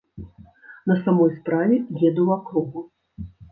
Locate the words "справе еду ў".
1.37-2.31